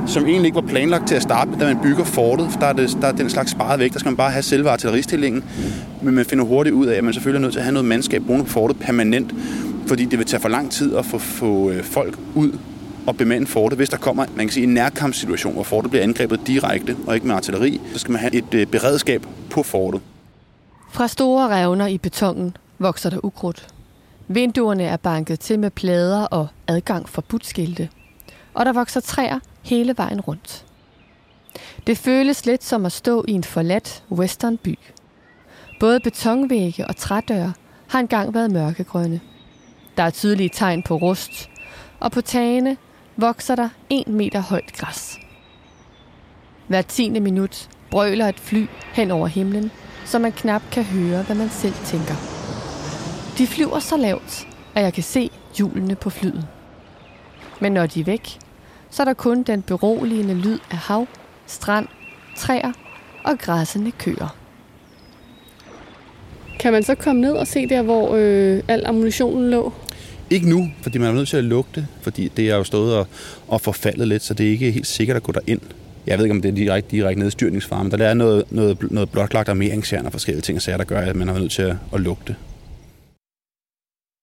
[0.06, 2.72] som egentlig ikke var planlagt til at starte da man bygger fortet, for der er,
[2.72, 5.44] det, der er den slags sparet væk, der skal man bare have selve artilleristillingen,
[6.02, 7.88] men man finder hurtigt ud af, at man selvfølgelig er nødt til at have noget
[7.88, 9.34] mandskab boende på fortet permanent,
[9.86, 12.52] fordi det vil tage for lang tid at få, få øh, folk ud
[13.08, 16.46] at bemande fortet, hvis der kommer man kan sige, en nærkampssituation, hvor fortet bliver angrebet
[16.46, 20.00] direkte og ikke med artilleri, så skal man have et øh, beredskab på fortet.
[20.92, 23.68] Fra store revner i betongen vokser der ukrudt.
[24.28, 27.88] Vinduerne er banket til med plader og adgang for butskilte.
[28.54, 30.64] Og der vokser træer hele vejen rundt.
[31.86, 34.78] Det føles lidt som at stå i en forladt westernby.
[35.80, 37.52] Både betonvægge og trædøre
[37.88, 39.20] har engang været mørkegrønne.
[39.96, 41.50] Der er tydelige tegn på rust,
[42.00, 42.76] og på tagene
[43.20, 45.18] vokser der en meter højt græs.
[46.68, 49.70] Hver tiende minut brøler et fly hen over himlen,
[50.04, 52.14] så man knap kan høre, hvad man selv tænker.
[53.38, 56.46] De flyver så lavt, at jeg kan se hjulene på flyet.
[57.60, 58.38] Men når de er væk,
[58.90, 61.06] så er der kun den beroligende lyd af hav,
[61.46, 61.88] strand,
[62.36, 62.72] træer
[63.24, 64.36] og græssende køer.
[66.60, 69.72] Kan man så komme ned og se der, hvor øh, al ammunitionen lå?
[70.30, 72.96] Ikke nu, fordi man er nødt til at lukke det, fordi det er jo stået
[72.96, 73.06] og,
[73.48, 75.60] og forfaldet lidt, så det er ikke helt sikkert at gå derind.
[76.06, 79.10] jeg ved ikke, om det er direkte, direkte nedstyrningsfare, men der er noget, noget, noget
[79.10, 82.00] blotlagt armeringsjern og forskellige ting, sager, der gør, at man er nødt til at, at
[82.00, 82.36] lugte.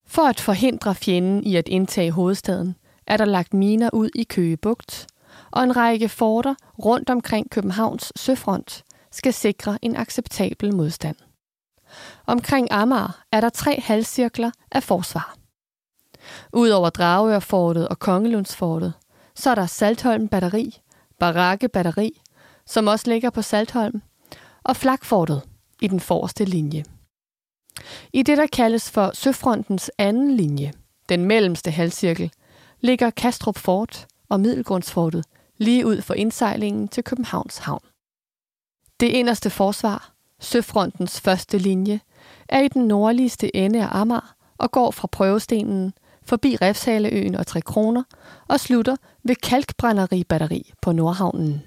[0.07, 2.75] For at forhindre fjenden i at indtage hovedstaden,
[3.07, 5.07] er der lagt miner ud i Køge Bugt,
[5.51, 11.15] og en række forter rundt omkring Københavns søfront skal sikre en acceptabel modstand.
[12.25, 15.37] Omkring Amager er der tre halvcirkler af forsvar.
[16.53, 18.93] Udover Dragørfortet og Kongelundsfortet,
[19.35, 20.81] så er der Saltholm Batteri,
[21.19, 22.21] Barakke Batteri,
[22.65, 24.01] som også ligger på Saltholm,
[24.63, 25.41] og Flakfortet
[25.81, 26.83] i den forreste linje.
[28.13, 30.73] I det, der kaldes for Søfrontens anden linje,
[31.09, 32.31] den mellemste halvcirkel,
[32.81, 35.25] ligger Kastrup Fort og Middelgrundsfortet
[35.57, 37.81] lige ud for indsejlingen til Københavns Havn.
[38.99, 41.99] Det inderste forsvar, Søfrontens første linje,
[42.49, 45.93] er i den nordligste ende af Amager og går fra prøvestenen
[46.27, 48.03] forbi Refshaleøen og Tre Kroner
[48.47, 51.61] og slutter ved Kalkbrænderi Batteri på Nordhavnen.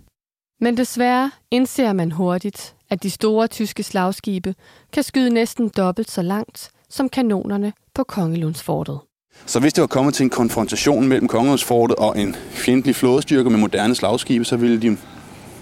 [0.61, 4.55] Men desværre indser man hurtigt, at de store tyske slagskibe
[4.93, 8.99] kan skyde næsten dobbelt så langt som kanonerne på Kongelundsfortet.
[9.47, 13.59] Så hvis det var kommet til en konfrontation mellem Kongelundsfortet og en fjendtlig flådestyrke med
[13.59, 14.97] moderne slagskibe, så ville de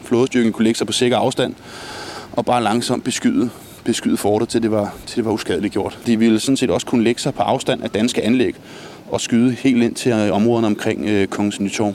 [0.02, 1.54] flådestyrken kunne lægge sig på sikker afstand
[2.32, 3.50] og bare langsomt beskyde,
[3.84, 5.98] beskyde fortet, til det, var, til det var uskadeligt gjort.
[6.06, 8.54] De ville sådan set også kunne lægge sig på afstand af danske anlæg
[9.10, 11.94] og skyde helt ind til øh, områderne omkring øh, Kongens Nytorv.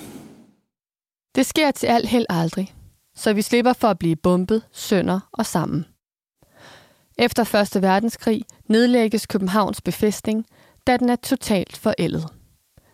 [1.35, 2.73] Det sker til alt held aldrig,
[3.15, 5.85] så vi slipper for at blive bumpet, sønder og sammen.
[7.17, 7.81] Efter 1.
[7.81, 10.45] verdenskrig nedlægges Københavns befæstning,
[10.87, 12.25] da den er totalt forældet.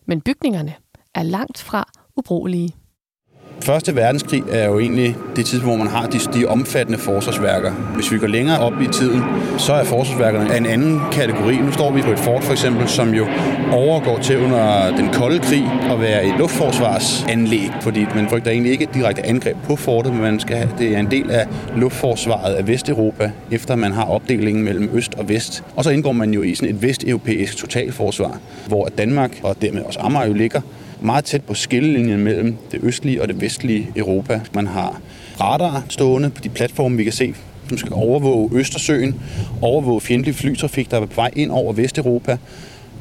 [0.06, 0.74] Men bygningerne
[1.16, 2.76] er langt fra ubrugelige.
[3.64, 7.72] Første verdenskrig er jo egentlig det tidspunkt, hvor man har de, de omfattende forsvarsværker.
[7.72, 9.24] Hvis vi går længere op i tiden,
[9.58, 11.58] så er forsvarsværkerne en anden kategori.
[11.58, 13.28] Nu står vi på et fort for eksempel, som jo
[13.72, 18.84] overgår til under den kolde krig at være et luftforsvarsanlæg, fordi man frygter egentlig ikke
[18.84, 22.54] et direkte angreb på fortet, men man skal have, det er en del af luftforsvaret
[22.54, 25.64] af Vesteuropa, efter man har opdelingen mellem øst og vest.
[25.76, 30.00] Og så indgår man jo i sådan et vesteuropæisk totalforsvar, hvor Danmark og dermed også
[30.00, 30.62] Amager jo ligger
[31.02, 34.42] meget tæt på skillelinjen mellem det østlige og det vestlige Europa.
[34.54, 35.02] Man har
[35.42, 37.34] radar stående på de platforme, vi kan se,
[37.70, 39.22] som skal overvåge Østersøen,
[39.62, 42.38] overvåge fjendtlig flytrafik, der er på vej ind over Vesteuropa,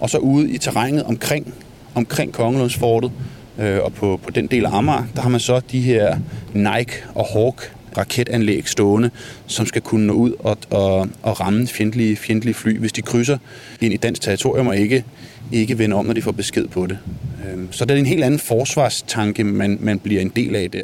[0.01, 1.55] og så ude i terrænet omkring,
[1.95, 3.13] omkring Kongelundsfortet,
[3.59, 6.19] øh, og på, på den del af Amager, der har man så de her
[6.55, 9.11] Nike og Hawk raketanlæg stående,
[9.47, 13.39] som skal kunne nå ud og, og, og ramme fjendtlige, fjendtlige fly, hvis de krydser
[13.81, 15.05] ind i dansk territorium og ikke,
[15.53, 16.99] ikke vender om, når de får besked på det.
[17.47, 20.83] Øhm, så det er en helt anden forsvarstanke, man, man bliver en del af der.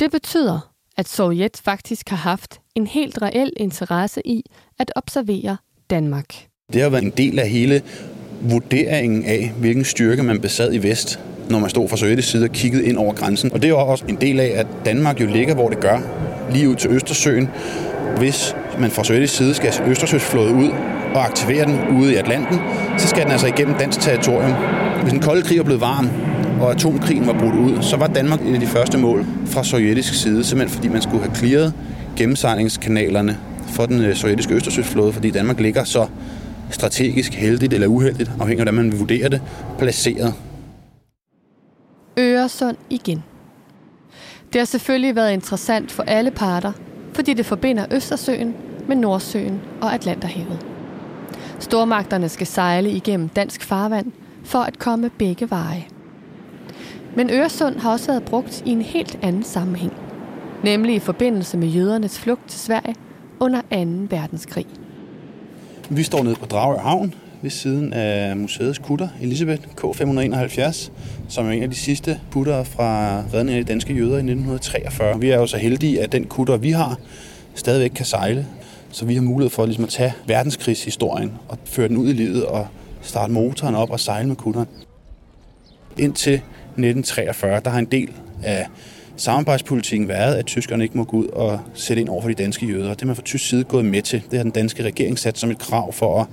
[0.00, 4.42] Det betyder, at Sovjet faktisk har haft en helt reel interesse i
[4.78, 5.56] at observere
[5.90, 6.46] Danmark.
[6.72, 7.82] Det har været en del af hele
[8.40, 12.50] vurderingen af, hvilken styrke man besad i vest, når man stod fra sovjetisk side og
[12.50, 13.52] kiggede ind over grænsen.
[13.52, 15.98] Og det er også en del af, at Danmark jo ligger, hvor det gør,
[16.52, 17.48] lige ud til Østersøen.
[18.18, 20.68] Hvis man fra sovjetisk side skal Østersøsflåde ud
[21.14, 22.58] og aktivere den ude i Atlanten,
[22.98, 24.52] så skal den altså igennem dansk territorium.
[25.02, 26.08] Hvis den kolde krig er blevet varm,
[26.60, 30.14] og atomkrigen var brudt ud, så var Danmark en af de første mål fra sovjetisk
[30.14, 31.72] side, simpelthen fordi man skulle have clearet
[32.16, 33.36] gennemsejlingskanalerne
[33.68, 36.06] for den øh, sovjetiske Østersøsflåde, fordi Danmark ligger så
[36.70, 39.40] strategisk heldigt eller uheldigt, afhængig af hvordan man vurderer det,
[39.78, 40.34] placeret.
[42.18, 43.24] Øresund igen.
[44.52, 46.72] Det har selvfølgelig været interessant for alle parter,
[47.12, 48.54] fordi det forbinder Østersøen
[48.88, 50.66] med Nordsøen og Atlanterhavet.
[51.58, 54.12] Stormagterne skal sejle igennem dansk farvand
[54.44, 55.84] for at komme begge veje.
[57.16, 59.92] Men Øresund har også været brugt i en helt anden sammenhæng,
[60.64, 62.94] nemlig i forbindelse med jødernes flugt til Sverige
[63.40, 63.66] under 2.
[64.16, 64.66] verdenskrig.
[65.90, 70.90] Vi står nede på Dragør Havn ved siden af museets kutter, Elisabeth K571,
[71.28, 75.20] som er en af de sidste kutter fra redningen af de danske jøder i 1943.
[75.20, 76.98] Vi er jo så heldige, at den kutter, vi har,
[77.54, 78.46] stadigvæk kan sejle.
[78.92, 82.44] Så vi har mulighed for ligesom at tage verdenskrigshistorien og føre den ud i livet
[82.44, 82.66] og
[83.02, 84.68] starte motoren op og sejle med kutteren.
[85.98, 88.10] Indtil 1943, der har en del
[88.42, 88.66] af
[89.16, 92.66] samarbejdspolitikken været, at tyskerne ikke må gå ud og sætte ind over for de danske
[92.66, 92.94] jøder.
[92.94, 94.22] Det er man fra tysk side gået med til.
[94.30, 96.26] Det har den danske regering sat som et krav for at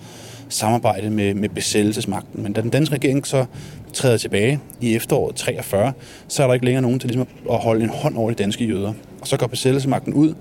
[0.50, 2.44] samarbejde med, med besættelsesmagten.
[2.44, 3.46] Men da den danske regering så
[3.94, 5.94] træder tilbage i efteråret 43,
[6.28, 8.66] så er der ikke længere nogen til ligesom at holde en hånd over de danske
[8.66, 8.94] jøder.
[9.22, 10.34] Og så går besættelsesmagten ud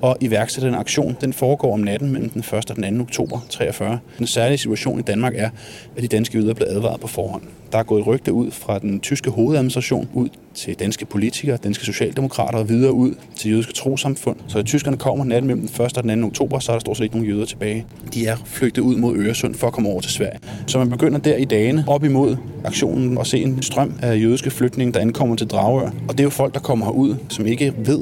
[0.00, 1.16] og iværksætter en aktion.
[1.20, 2.52] Den foregår om natten mellem den 1.
[2.52, 3.02] og den 2.
[3.02, 3.98] oktober 43.
[4.18, 5.50] Den særlige situation i Danmark er,
[5.96, 7.42] at de danske jøder er blevet advaret på forhånd.
[7.72, 12.58] Der er gået rygte ud fra den tyske hovedadministration ud til danske politikere, danske socialdemokrater
[12.58, 14.36] og videre ud til jødiske trosamfund.
[14.48, 15.98] Så tyskerne kommer natten mellem den 1.
[15.98, 16.26] og den 2.
[16.26, 17.86] oktober, så er der stort set ikke nogen jøder tilbage.
[18.14, 20.38] De er flygtet ud mod Øresund for at komme over til Sverige.
[20.66, 24.50] Så man begynder der i dagene op imod aktionen og se en strøm af jødiske
[24.50, 25.90] flygtninge, der ankommer til Dragør.
[26.08, 28.00] Og det er jo folk, der kommer herud, som ikke ved,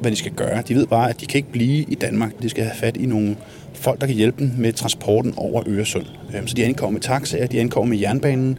[0.00, 0.62] hvad de skal gøre.
[0.68, 2.42] De ved bare, at de kan ikke blive i Danmark.
[2.42, 3.36] De skal have fat i nogle
[3.74, 6.06] folk, der kan hjælpe dem med transporten over Øresund.
[6.36, 8.58] Øhm, så de ankommer med taxaer, de ankommer med jernbanen.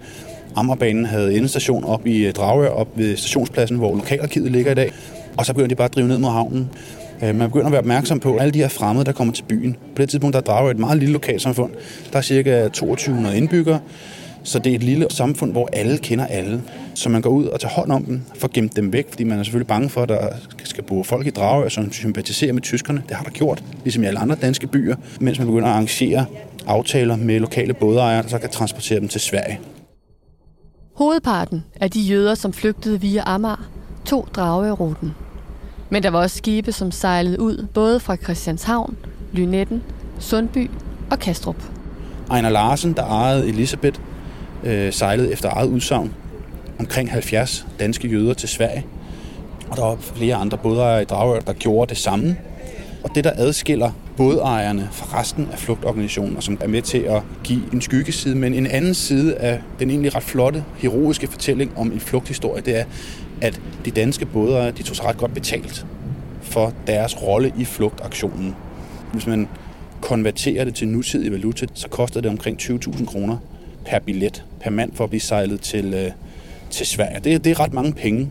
[0.56, 4.92] Ammerbanen havde endestation op i øh, Dragør, op ved stationspladsen, hvor lokalarkivet ligger i dag.
[5.38, 6.70] Og så begynder de bare at drive ned mod havnen.
[7.24, 9.76] Øh, man begynder at være opmærksom på alle de her fremmede, der kommer til byen.
[9.96, 11.72] På det tidspunkt, der drager Dragør et meget lille lokalsamfund.
[12.12, 13.80] Der er cirka 2200 indbyggere.
[14.44, 16.62] Så det er et lille samfund, hvor alle kender alle.
[16.94, 19.40] Så man går ud og tager hånd om dem, for gemt dem væk, fordi man
[19.40, 20.28] er selvfølgelig bange for, at der
[20.64, 23.04] skal bo folk i Dragør, som sympatiserer med tyskerne.
[23.10, 26.26] Det har der gjort, ligesom i alle andre danske byer, mens man begynder at arrangere
[26.68, 29.60] aftaler med lokale bådejere, der så kan transportere dem til Sverige.
[31.00, 33.70] Hovedparten af de jøder, som flygtede via Amager,
[34.06, 35.16] tog drageruten.
[35.90, 38.98] Men der var også skibe, som sejlede ud både fra Christianshavn,
[39.34, 39.84] Lynetten,
[40.20, 40.70] Sundby
[41.12, 41.56] og Kastrup.
[42.30, 44.00] Ejner Larsen, der ejede Elisabeth,
[44.64, 46.14] øh, sejlede efter eget udsagn
[46.80, 48.86] omkring 70 danske jøder til Sverige.
[49.70, 52.36] Og der var flere andre bådejere i Dragør, der gjorde det samme.
[53.04, 57.62] Og det, der adskiller bådejerne fra resten af flugtorganisationer, som er med til at give
[57.74, 62.00] en skyggeside, men en anden side af den egentlig ret flotte, heroiske fortælling om en
[62.00, 62.84] flugthistorie, det er,
[63.42, 65.86] at de danske bådejere, de tog sig ret godt betalt
[66.42, 68.56] for deres rolle i flugtaktionen.
[69.14, 69.48] Hvis man
[70.02, 73.38] konverterer det til nutidig valuta, så koster det omkring 20.000 kroner
[73.86, 76.12] per billet, per mand for at blive sejlet til, øh,
[76.70, 77.20] til Sverige.
[77.24, 78.30] Det, det er ret mange penge.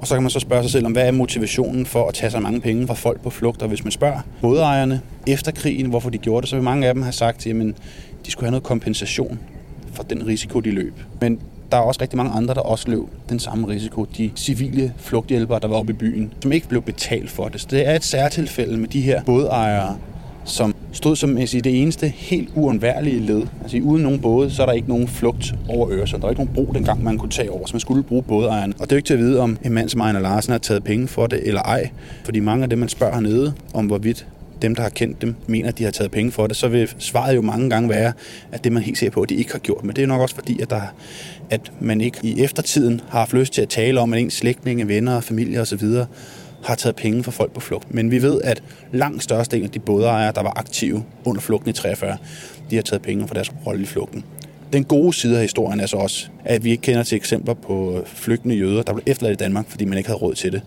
[0.00, 2.30] Og så kan man så spørge sig selv om, hvad er motivationen for at tage
[2.30, 3.62] så mange penge fra folk på flugt?
[3.62, 6.94] Og hvis man spørger bådejerne efter krigen, hvorfor de gjorde det, så vil mange af
[6.94, 7.74] dem have sagt, at
[8.26, 9.38] de skulle have noget kompensation
[9.92, 10.94] for den risiko, de løb.
[11.20, 11.40] Men
[11.72, 14.04] der er også rigtig mange andre, der også løb den samme risiko.
[14.04, 17.60] De civile flugthjælpere, der var oppe i byen, som ikke blev betalt for det.
[17.60, 19.98] Så det er et særtilfælde med de her bådejere,
[20.44, 23.42] som stod som altså, sige, det eneste helt uundværlige led.
[23.62, 26.20] Altså uden nogen både, så er der ikke nogen flugt over Øresund.
[26.20, 28.74] Der er ikke nogen bro dengang, man kunne tage over, så man skulle bruge bådejeren.
[28.78, 30.58] Og det er jo ikke til at vide, om en mand som Ejner Larsen har
[30.58, 31.90] taget penge for det eller ej.
[32.24, 34.26] Fordi mange af dem, man spørger hernede, om hvorvidt
[34.62, 36.90] dem, der har kendt dem, mener, at de har taget penge for det, så vil
[36.98, 38.12] svaret jo mange gange være,
[38.52, 39.84] at det man helt ser på, at de ikke har gjort.
[39.84, 40.80] Men det er nok også fordi, at, der,
[41.50, 44.88] at man ikke i eftertiden har haft lyst til at tale om, at ens slægtninge,
[44.88, 45.84] venner, familie osv
[46.64, 47.94] har taget penge fra folk på flugt.
[47.94, 51.72] Men vi ved, at langt størstedelen af de bådejere, der var aktive under flugten i
[51.72, 52.16] 43,
[52.70, 54.24] de har taget penge fra deres rolle i flugten.
[54.72, 58.02] Den gode side af historien er så også, at vi ikke kender til eksempler på
[58.06, 60.62] flygtende jøder, der blev efterladt i Danmark, fordi man ikke havde råd til det.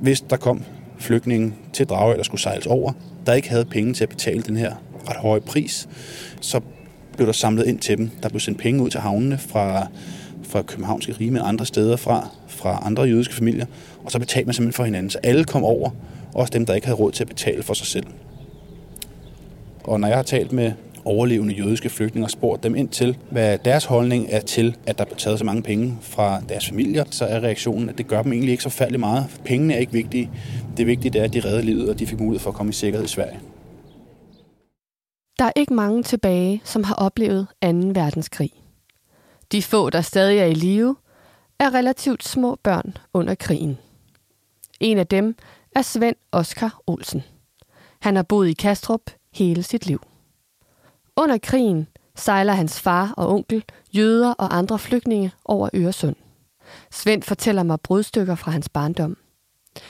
[0.00, 0.62] Hvis der kom
[0.98, 2.92] flygtninge til Dragør, der skulle sejles over,
[3.26, 4.74] der ikke havde penge til at betale den her
[5.08, 5.88] ret høje pris,
[6.40, 6.60] så
[7.16, 8.10] blev der samlet ind til dem.
[8.22, 9.86] Der blev sendt penge ud til havnene fra,
[10.42, 13.66] fra Københavnske Rige og andre steder fra, fra andre jødiske familier,
[14.04, 15.10] og så betalte man simpelthen for hinanden.
[15.10, 15.90] Så alle kom over,
[16.34, 18.06] også dem, der ikke havde råd til at betale for sig selv.
[19.84, 20.72] Og når jeg har talt med
[21.04, 25.04] overlevende jødiske flygtninge og spurgt dem ind til, hvad deres holdning er til, at der
[25.04, 28.32] blev taget så mange penge fra deres familier, så er reaktionen, at det gør dem
[28.32, 29.40] egentlig ikke så færdig meget.
[29.44, 30.30] Pengene er ikke vigtige.
[30.76, 32.72] Det vigtige er, at de redde livet, og de fik mulighed for at komme i
[32.72, 33.38] sikkerhed i Sverige.
[35.38, 37.68] Der er ikke mange tilbage, som har oplevet 2.
[37.70, 38.50] verdenskrig.
[39.52, 40.96] De få, der stadig er i live,
[41.58, 43.78] er relativt små børn under krigen.
[44.80, 45.36] En af dem
[45.76, 47.22] er Svend Oskar Olsen.
[48.00, 50.02] Han har boet i Kastrup hele sit liv.
[51.16, 56.16] Under krigen sejler hans far og onkel, jøder og andre flygtninge over Øresund.
[56.90, 59.16] Svend fortæller mig brudstykker fra hans barndom.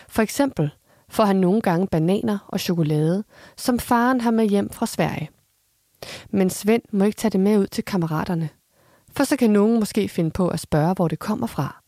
[0.09, 0.71] For eksempel
[1.09, 3.25] får han nogle gange bananer og chokolade,
[3.57, 5.31] som faren har med hjem fra Sverige.
[6.31, 8.49] Men Svend må ikke tage det med ud til kammeraterne,
[9.17, 11.83] for så kan nogen måske finde på at spørge, hvor det kommer fra,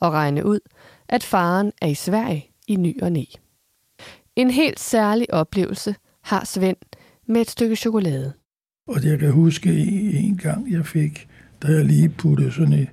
[0.00, 0.60] og regne ud,
[1.08, 3.24] at faren er i Sverige i ny og næ.
[4.36, 6.76] En helt særlig oplevelse har Svend
[7.26, 8.32] med et stykke chokolade.
[8.88, 9.70] Og jeg kan huske
[10.12, 11.28] en gang, jeg fik,
[11.62, 12.88] da jeg lige puttede sådan et,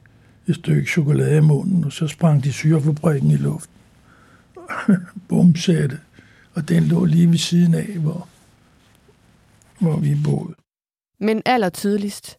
[0.48, 3.74] et stykke chokolade i munden, og så sprang de syrefabrikken i luften.
[5.30, 6.00] Bum, sagde det.
[6.54, 8.28] Og den lå lige ved siden af, hvor,
[9.80, 10.56] hvor vi boede.
[11.20, 12.38] Men aller tydeligst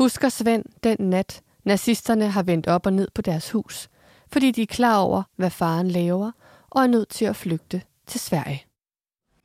[0.00, 3.88] husker Svend den nat, nazisterne har vendt op og ned på deres hus,
[4.32, 6.30] fordi de er klar over, hvad faren laver,
[6.70, 8.62] og er nødt til at flygte til Sverige.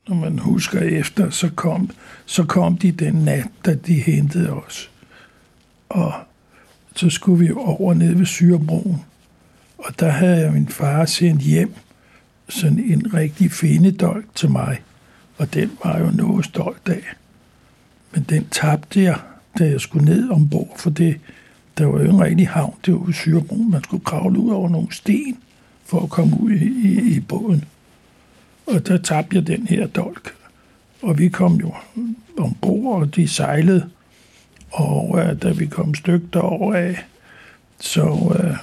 [0.08, 1.90] Når man husker efter, så kom,
[2.26, 4.90] så kom de den nat, da de hentede os.
[5.88, 6.12] Og
[6.94, 9.04] så skulle vi over ned ved Syrebroen.
[9.78, 11.74] Og der havde jeg min far sendt hjem
[12.48, 14.82] sådan en rigtig findedolk til mig.
[15.38, 17.04] Og den var jo noget stolt af.
[18.12, 19.20] Men den tabte jeg,
[19.58, 21.20] da jeg skulle ned ombord, for det,
[21.78, 23.70] der var jo en rigtig havn, det var Syrebroen.
[23.70, 25.38] Man skulle kravle ud over nogle sten
[25.84, 27.64] for at komme ud i, i, i båden.
[28.66, 30.34] Og der tabte jeg den her dolk.
[31.02, 31.74] Og vi kom jo
[32.38, 33.90] ombord, og de sejlede.
[34.70, 37.04] Og uh, da vi kom stykke derover af,
[37.80, 38.56] så uh,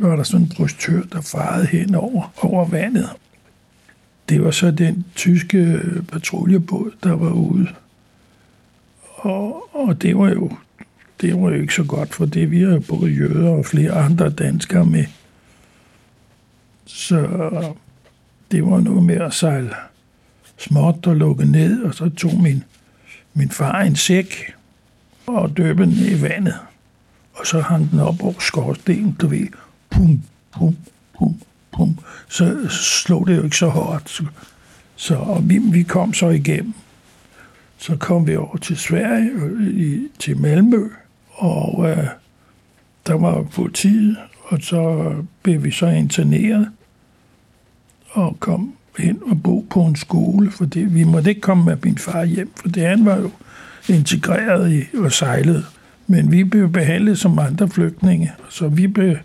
[0.00, 3.08] var der sådan en brystør, der farede hen over, over vandet.
[4.28, 7.68] Det var så den tyske øh, patruljebåd, der var ude.
[9.24, 10.50] Og, og det var jo
[11.20, 14.30] det var jo ikke så godt, for det vi har både jøder og flere andre
[14.30, 15.04] danskere med.
[16.86, 17.16] Så
[18.50, 19.70] det var noget med at sejle
[20.58, 22.64] småt og lukke ned, og så tog min,
[23.34, 24.52] min far en sæk
[25.26, 26.54] og døbte den i vandet.
[27.34, 29.48] Og så hang den op over skorstenen, du ved,
[29.90, 30.22] pum,
[30.52, 30.76] pum,
[31.18, 31.40] pum,
[31.72, 31.98] pum.
[32.28, 34.10] Så slog det jo ikke så hårdt.
[34.10, 34.24] Så,
[34.96, 36.74] så og vi, vi kom så igennem.
[37.78, 39.30] Så kom vi over til Sverige,
[39.70, 40.88] i, til Malmø,
[41.30, 42.06] og øh,
[43.06, 45.12] der var politiet, og så
[45.42, 46.68] blev vi så interneret
[48.10, 51.76] og kom hen og bo på en skole, for det, vi måtte ikke komme med
[51.84, 53.30] min far hjem, for det han var jo
[53.88, 55.64] integreret i og sejlet.
[56.06, 59.16] Men vi blev behandlet som andre flygtninge, så vi blev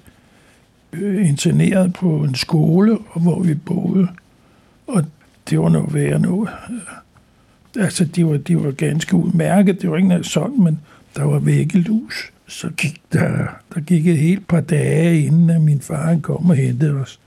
[0.93, 4.07] øh, interneret på en skole, hvor vi boede.
[4.87, 5.05] Og
[5.49, 6.49] det var noget værre noget.
[7.77, 9.81] Altså, de var, de var ganske udmærket.
[9.81, 10.79] Det var ikke noget sådan, men
[11.15, 12.31] der var væggelus.
[12.47, 16.55] Så gik der, der gik et helt par dage, inden at min far kom og
[16.55, 17.19] hentede os.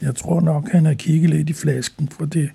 [0.00, 2.50] Jeg tror nok, han har kigget lidt i flasken, for det,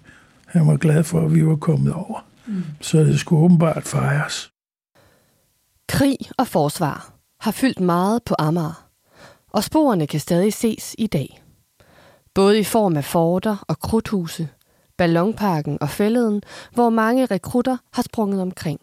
[0.46, 2.26] han var glad for, at vi var kommet over.
[2.48, 2.64] Mm.
[2.82, 4.50] Så det skulle åbenbart fejres.
[5.89, 8.88] Krig og forsvar har fyldt meget på Amager,
[9.50, 11.41] og sporene kan stadig ses i dag.
[12.34, 14.50] Både i form af forter og krudthuse,
[14.98, 16.41] ballonparken og fælleden,
[16.72, 18.80] hvor mange rekrutter har sprunget omkring.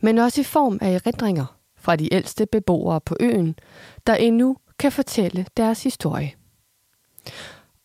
[0.00, 3.54] Men også i form af erindringer fra de ældste beboere på øen,
[4.06, 6.32] der endnu kan fortælle deres historie.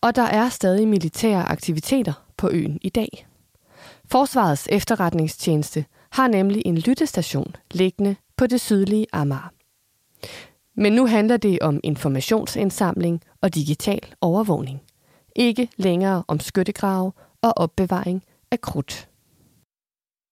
[0.00, 3.26] Og der er stadig militære aktiviteter på øen i dag.
[4.04, 9.52] Forsvarets efterretningstjeneste har nemlig en lyttestation liggende på det sydlige Amager.
[10.74, 14.80] Men nu handler det om informationsindsamling og digital overvågning.
[15.36, 17.12] Ikke længere om skyttegrave
[17.42, 19.08] og opbevaring af krudt.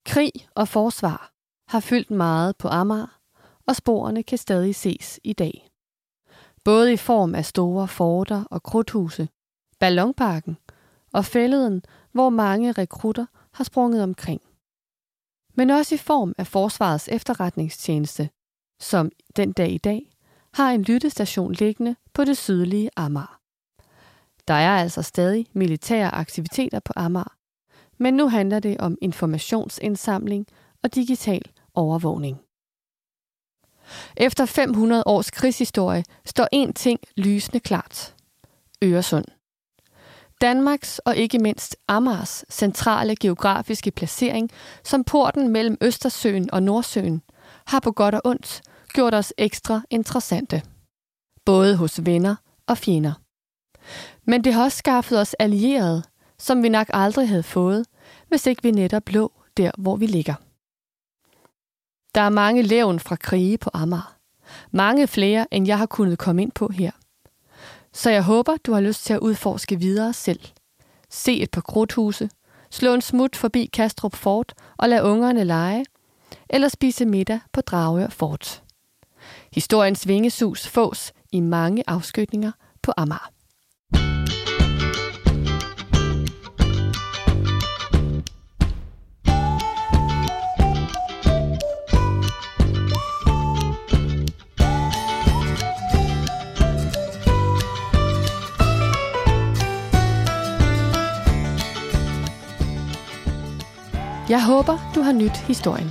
[0.06, 1.32] Krig og forsvar
[1.68, 3.20] har fyldt meget på Amager,
[3.66, 5.68] og sporene kan stadig ses i dag.
[6.64, 9.28] Både i form af store forter og krudthuse,
[9.78, 10.56] ballonparken
[11.12, 11.82] og fælleden,
[12.12, 14.42] hvor mange rekrutter har sprunget omkring.
[15.54, 18.30] Men også i form af Forsvarets efterretningstjeneste,
[18.80, 20.10] som den dag i dag
[20.54, 23.39] har en lyttestation liggende på det sydlige Amager.
[24.50, 27.36] Der er altså stadig militære aktiviteter på Amager,
[27.98, 30.46] men nu handler det om informationsindsamling
[30.82, 31.42] og digital
[31.74, 32.40] overvågning.
[34.16, 38.14] Efter 500 års krigshistorie står en ting lysende klart.
[38.84, 39.24] Øresund.
[40.40, 44.50] Danmarks og ikke mindst Amars centrale geografiske placering
[44.84, 47.22] som porten mellem Østersøen og Nordsøen
[47.66, 48.62] har på godt og ondt
[48.94, 50.62] gjort os ekstra interessante.
[51.44, 52.36] Både hos venner
[52.66, 53.12] og fjender.
[54.24, 56.02] Men det har også skaffet os allierede,
[56.38, 57.86] som vi nok aldrig havde fået,
[58.28, 60.34] hvis ikke vi netop lå der, hvor vi ligger.
[62.14, 64.16] Der er mange levn fra krige på Amager.
[64.70, 66.90] Mange flere, end jeg har kunnet komme ind på her.
[67.92, 70.40] Så jeg håber, du har lyst til at udforske videre selv.
[71.10, 72.30] Se et par krudthuse,
[72.70, 75.84] slå en smut forbi Kastrup Fort og lad ungerne lege,
[76.50, 78.62] eller spise middag på Dragør Fort.
[79.52, 83.30] Historiens vingesus fås i mange afskytninger på Amager.
[104.30, 105.90] Jeg håber, du har nyt historien.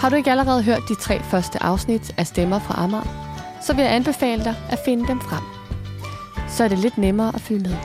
[0.00, 3.82] Har du ikke allerede hørt de tre første afsnit af Stemmer fra Amager, så vil
[3.82, 5.42] jeg anbefale dig at finde dem frem.
[6.48, 7.76] Så er det lidt nemmere at følge med.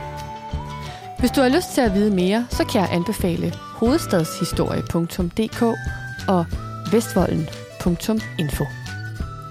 [1.20, 5.62] Hvis du har lyst til at vide mere, så kan jeg anbefale hovedstadshistorie.dk
[6.28, 6.45] og
[6.91, 8.66] vestvolden.info.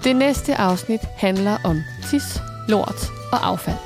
[0.03, 3.77] Det næste afsnit handler om tis, lort og affald.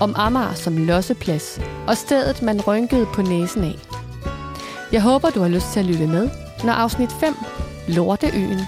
[0.00, 3.78] Om Amager som losseplads og stedet, man rynkede på næsen af–
[4.94, 6.28] jeg håber, du har lyst til at lytte med,
[6.64, 7.36] når afsnit 5,
[7.88, 8.60] Lorteøen,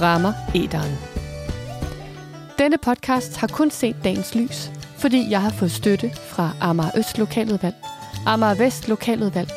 [0.00, 0.98] rammer æderen.
[2.58, 7.18] Denne podcast har kun set dagens lys, fordi jeg har fået støtte fra Amager Øst
[7.18, 7.74] Lokaludvalg,
[8.26, 9.50] Amager Vest Lokaludvalg,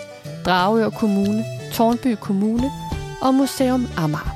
[0.45, 2.71] Dragør Kommune, Tornby Kommune
[3.21, 4.35] og Museum Amager.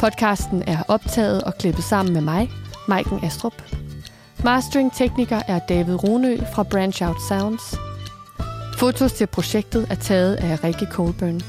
[0.00, 2.50] Podcasten er optaget og klippet sammen med mig,
[2.88, 3.62] Maiken Astrup.
[4.44, 7.87] Mastering-tekniker er David Runø fra Branch Out Sounds.
[8.78, 11.40] Fotos til projektet er taget af Rikke Colburn.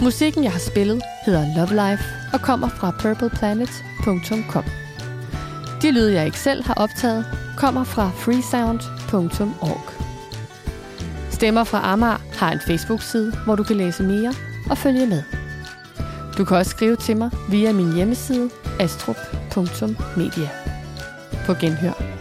[0.00, 4.64] Musikken, jeg har spillet, hedder Love Life og kommer fra purpleplanet.com.
[5.82, 7.24] De lyde, jeg ikke selv har optaget,
[7.56, 9.80] kommer fra freesound.org.
[11.30, 14.34] Stemmer fra Amager har en Facebook-side, hvor du kan læse mere
[14.70, 15.22] og følge med.
[16.38, 20.48] Du kan også skrive til mig via min hjemmeside astrup.media.
[21.46, 22.17] På genhør.